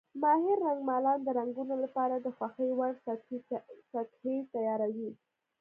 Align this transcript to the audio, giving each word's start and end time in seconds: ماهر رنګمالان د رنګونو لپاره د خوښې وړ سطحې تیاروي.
ماهر 0.21 0.57
رنګمالان 0.67 1.19
د 1.23 1.27
رنګونو 1.39 1.75
لپاره 1.83 2.15
د 2.19 2.27
خوښې 2.37 2.67
وړ 2.77 2.91
سطحې 3.91 4.37
تیاروي. 4.53 5.11